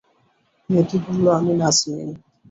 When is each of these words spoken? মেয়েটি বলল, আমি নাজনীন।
মেয়েটি 0.69 0.97
বলল, 1.05 1.25
আমি 1.37 1.53
নাজনীন। 1.61 2.09